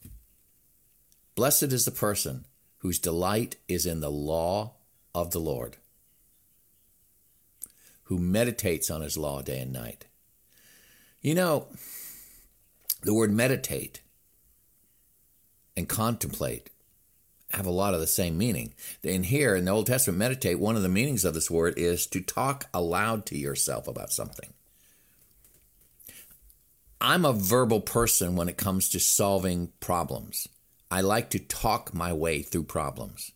Blessed 1.35 1.63
is 1.63 1.83
the 1.83 1.91
person 1.91 2.45
whose 2.83 2.99
delight 2.99 3.55
is 3.69 3.85
in 3.85 4.01
the 4.01 4.11
law 4.11 4.73
of 5.15 5.31
the 5.31 5.39
Lord, 5.39 5.77
who 8.03 8.19
meditates 8.19 8.91
on 8.91 8.99
his 8.99 9.15
law 9.17 9.41
day 9.41 9.61
and 9.61 9.71
night. 9.71 10.05
You 11.21 11.33
know, 11.33 11.67
the 13.01 13.13
word 13.13 13.31
meditate 13.31 14.01
and 15.77 15.87
contemplate 15.87 16.69
have 17.51 17.65
a 17.65 17.71
lot 17.71 17.93
of 17.93 18.01
the 18.01 18.07
same 18.07 18.37
meaning. 18.37 18.73
In 19.01 19.23
here 19.23 19.55
in 19.55 19.63
the 19.63 19.71
Old 19.71 19.87
Testament, 19.87 20.19
meditate, 20.19 20.59
one 20.59 20.75
of 20.75 20.81
the 20.81 20.89
meanings 20.89 21.23
of 21.23 21.33
this 21.33 21.49
word 21.49 21.75
is 21.77 22.05
to 22.07 22.19
talk 22.19 22.65
aloud 22.73 23.25
to 23.27 23.37
yourself 23.37 23.87
about 23.87 24.11
something. 24.11 24.51
I'm 26.99 27.23
a 27.23 27.31
verbal 27.31 27.79
person 27.79 28.35
when 28.35 28.49
it 28.49 28.57
comes 28.57 28.89
to 28.89 28.99
solving 28.99 29.71
problems. 29.79 30.49
I 30.89 31.01
like 31.01 31.29
to 31.31 31.39
talk 31.39 31.93
my 31.93 32.13
way 32.13 32.41
through 32.41 32.63
problems. 32.63 33.31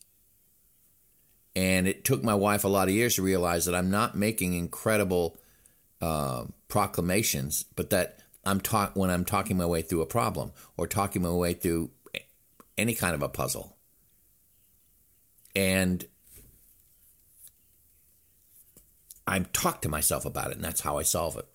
And 1.56 1.88
it 1.88 2.06
took 2.06 2.24
my 2.24 2.36
wife 2.36 2.63
a 2.63 2.68
lot 2.68 2.88
of 2.88 2.94
years 2.94 3.16
to 3.16 3.24
realize 3.24 3.66
that 3.66 3.74
I'm 3.74 3.89
not 3.89 4.16
making 4.16 4.54
incredible 4.54 5.38
uh, 6.01 6.46
proclamations, 6.68 7.66
but 7.75 7.89
that 7.89 8.20
I'm 8.46 8.62
talk 8.62 8.96
when 8.96 9.10
I'm 9.10 9.25
talking 9.25 9.58
my 9.58 9.66
way 9.66 9.82
through 9.82 10.01
a 10.01 10.06
problem 10.06 10.51
or 10.77 10.88
talking 10.88 11.24
my 11.24 11.32
way 11.32 11.54
through 11.54 11.89
any 12.77 12.94
kind 12.94 13.16
of 13.16 13.24
a 13.24 13.30
puzzle. 13.30 13.75
And 15.56 16.06
I'm 19.25 19.46
talk 19.46 19.82
to 19.82 19.89
myself 19.89 20.25
about 20.25 20.51
it, 20.51 20.58
and 20.58 20.63
that's 20.63 20.82
how 20.82 21.00
I 21.00 21.04
solve 21.04 21.38
it. 21.38 21.48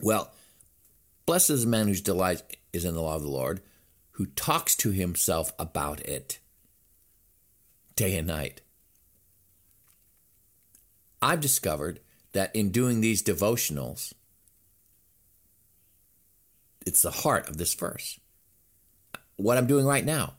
Well, 0.00 0.30
Blessed 1.26 1.50
is 1.50 1.64
the 1.64 1.70
man 1.70 1.88
whose 1.88 2.00
delight 2.00 2.42
is 2.72 2.84
in 2.84 2.94
the 2.94 3.00
law 3.00 3.16
of 3.16 3.22
the 3.22 3.28
Lord, 3.28 3.62
who 4.12 4.26
talks 4.26 4.74
to 4.76 4.90
himself 4.90 5.52
about 5.58 6.00
it 6.00 6.38
day 7.96 8.16
and 8.16 8.26
night. 8.26 8.60
I've 11.20 11.40
discovered 11.40 12.00
that 12.32 12.54
in 12.54 12.70
doing 12.70 13.00
these 13.00 13.22
devotionals, 13.22 14.12
it's 16.84 17.02
the 17.02 17.10
heart 17.10 17.48
of 17.48 17.58
this 17.58 17.74
verse. 17.74 18.18
What 19.36 19.56
I'm 19.56 19.66
doing 19.66 19.86
right 19.86 20.04
now, 20.04 20.34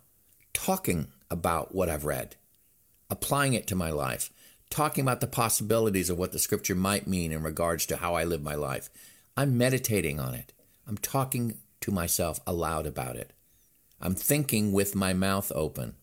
talking 0.54 1.08
about 1.32 1.74
what 1.74 1.90
I've 1.90 2.06
read, 2.06 2.36
applying 3.10 3.54
it 3.54 3.68
to 3.68 3.76
my 3.76 3.92
life, 3.92 4.30
talking 4.70 5.04
about 5.04 5.22
the 5.22 5.28
possibilities 5.28 6.10
of 6.10 6.18
what 6.18 6.32
the 6.32 6.40
scripture 6.40 6.76
might 6.76 7.08
mean 7.08 7.32
in 7.32 7.44
regards 7.44 7.86
to 7.86 7.98
how 7.98 8.16
I 8.16 8.24
live 8.24 8.44
my 8.44 8.56
life. 8.56 8.90
I'm 9.38 9.58
meditating 9.58 10.20
on 10.20 10.34
it. 10.34 10.52
I'm 10.88 10.98
talking 10.98 11.60
to 11.82 11.92
myself 11.92 12.40
aloud 12.46 12.86
about 12.86 13.16
it. 13.16 13.34
I'm 14.04 14.16
thinking 14.16 14.74
with 14.74 14.96
my 14.96 15.13
mouth 15.13 15.50
open. 15.56 15.96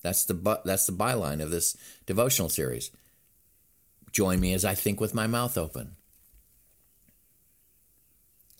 That's 0.00 0.24
the 0.24 0.60
that's 0.64 0.86
the 0.86 0.92
byline 0.92 1.42
of 1.42 1.50
this 1.50 1.76
devotional 2.06 2.48
series. 2.48 2.92
Join 4.12 4.38
me 4.38 4.54
as 4.54 4.64
I 4.64 4.74
think 4.74 5.00
with 5.00 5.12
my 5.12 5.26
mouth 5.26 5.58
open. 5.58 5.96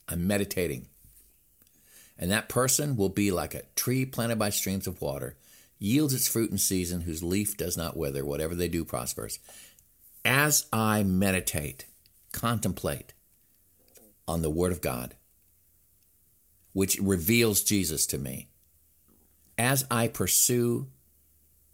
I'm 0.08 0.26
meditating. 0.26 0.86
And 2.18 2.30
that 2.32 2.48
person 2.48 2.96
will 2.96 3.08
be 3.08 3.30
like 3.30 3.54
a 3.54 3.62
tree 3.76 4.04
planted 4.04 4.38
by 4.38 4.50
streams 4.50 4.88
of 4.88 5.00
water, 5.00 5.36
yields 5.78 6.12
its 6.12 6.28
fruit 6.28 6.50
in 6.50 6.58
season, 6.58 7.02
whose 7.02 7.22
leaf 7.22 7.56
does 7.56 7.76
not 7.76 7.96
wither, 7.96 8.24
whatever 8.24 8.54
they 8.54 8.68
do 8.68 8.84
prospers. 8.84 9.38
As 10.24 10.66
I 10.72 11.04
meditate, 11.04 11.86
contemplate 12.32 13.14
on 14.26 14.42
the 14.42 14.50
Word 14.50 14.72
of 14.72 14.80
God, 14.80 15.14
which 16.72 16.98
reveals 16.98 17.62
Jesus 17.62 18.06
to 18.06 18.18
me. 18.18 18.48
As 19.58 19.84
I 19.90 20.08
pursue 20.08 20.88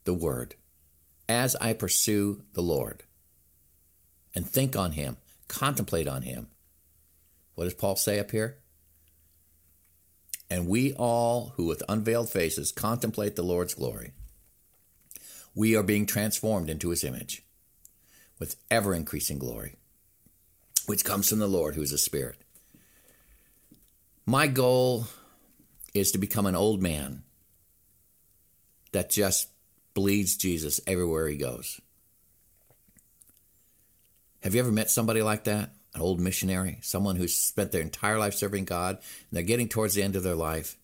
the 0.05 0.14
Word, 0.14 0.55
as 1.29 1.55
I 1.57 1.73
pursue 1.73 2.43
the 2.55 2.62
Lord, 2.62 3.05
and 4.35 4.49
think 4.49 4.77
on 4.77 4.93
Him, 4.93 5.17
contemplate 5.49 6.09
on 6.09 6.23
Him. 6.23 6.49
What 7.55 7.64
does 7.64 7.75
Paul 7.75 7.97
say 7.97 8.19
up 8.19 8.31
here? 8.31 8.59
And 10.51 10.67
we 10.67 10.95
all 10.95 11.53
who 11.57 11.67
with 11.67 11.83
unveiled 11.88 12.31
faces 12.31 12.73
contemplate 12.73 13.37
the 13.37 13.43
Lord's 13.43 13.75
glory, 13.75 14.12
we 15.55 15.77
are 15.77 15.83
being 15.83 16.07
transformed 16.07 16.71
into 16.71 16.91
His 16.91 17.05
image 17.05 17.43
with 18.38 18.57
ever 18.71 18.95
increasing 18.95 19.38
glory, 19.38 19.77
which 20.87 21.05
comes 21.05 21.29
from 21.29 21.38
the 21.38 21.49
Lord 21.49 21.75
who 21.75 21.83
is 21.83 21.93
a 21.93 21.99
Spirit. 21.99 22.37
My 24.25 24.47
goal 24.47 25.07
is 25.95 26.12
to 26.12 26.19
become 26.19 26.47
an 26.47 26.55
old 26.55 26.83
man 26.83 27.25
that 28.92 29.11
just 29.11 29.48
bleeds 29.94 30.37
Jesus 30.37 30.81
everywhere 30.87 31.29
he 31.29 31.37
goes. 31.37 31.81
Have 34.42 34.55
you 34.55 34.61
ever 34.61 34.72
met 34.72 34.90
somebody 34.90 35.22
like 35.22 35.44
that? 35.44 35.70
An 35.94 36.01
old 36.01 36.20
missionary, 36.20 36.79
someone 36.83 37.16
who's 37.16 37.35
spent 37.35 37.72
their 37.72 37.83
entire 37.83 38.18
life 38.18 38.35
serving 38.35 38.66
God, 38.66 38.96
and 38.96 39.05
they're 39.33 39.42
getting 39.42 39.68
towards 39.68 39.94
the 39.94 40.03
end 40.03 40.16
of 40.16 40.22
their 40.22 40.35
life, 40.35 40.77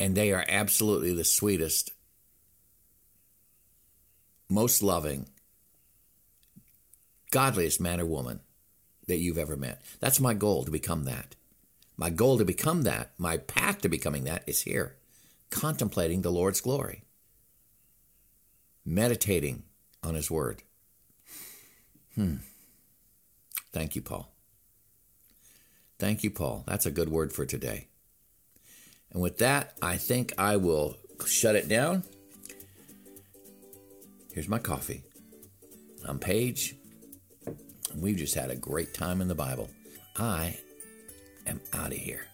and 0.00 0.16
they 0.16 0.32
are 0.32 0.44
absolutely 0.48 1.14
the 1.14 1.24
sweetest, 1.24 1.92
most 4.48 4.82
loving, 4.82 5.26
godliest 7.30 7.80
man 7.80 8.00
or 8.00 8.06
woman 8.06 8.40
that 9.06 9.18
you've 9.18 9.38
ever 9.38 9.56
met. 9.56 9.80
That's 10.00 10.18
my 10.18 10.34
goal 10.34 10.64
to 10.64 10.70
become 10.70 11.04
that. 11.04 11.36
My 11.96 12.10
goal 12.10 12.38
to 12.38 12.44
become 12.44 12.82
that, 12.82 13.12
my 13.18 13.36
path 13.36 13.82
to 13.82 13.88
becoming 13.88 14.24
that 14.24 14.42
is 14.48 14.62
here 14.62 14.96
contemplating 15.50 16.22
the 16.22 16.30
Lord's 16.30 16.60
glory, 16.60 17.04
meditating 18.84 19.64
on 20.02 20.14
His 20.14 20.30
Word. 20.30 20.62
Hmm. 22.14 22.36
Thank 23.72 23.94
you, 23.94 24.02
Paul. 24.02 24.32
Thank 25.98 26.24
you, 26.24 26.30
Paul. 26.30 26.64
That's 26.66 26.86
a 26.86 26.90
good 26.90 27.10
word 27.10 27.32
for 27.32 27.44
today. 27.44 27.88
And 29.12 29.22
with 29.22 29.38
that, 29.38 29.76
I 29.82 29.96
think 29.96 30.32
I 30.38 30.56
will 30.56 30.96
shut 31.26 31.56
it 31.56 31.68
down. 31.68 32.04
Here's 34.32 34.48
my 34.48 34.58
coffee. 34.58 35.02
I'm 36.06 36.18
Paige. 36.18 36.76
We've 37.94 38.16
just 38.16 38.34
had 38.34 38.50
a 38.50 38.56
great 38.56 38.94
time 38.94 39.20
in 39.20 39.28
the 39.28 39.34
Bible. 39.34 39.68
I 40.16 40.58
am 41.46 41.60
out 41.72 41.92
of 41.92 41.98
here. 41.98 42.26